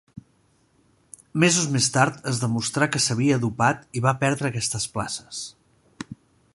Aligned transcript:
Mesos 1.43 1.67
més 1.75 1.89
tard 1.97 2.25
es 2.31 2.41
demostrà 2.45 2.89
que 2.95 3.03
s'havia 3.07 3.39
dopat 3.45 3.85
i 4.01 4.05
va 4.07 4.17
perdre 4.25 4.51
aquestes 4.51 4.89
places. 4.97 5.45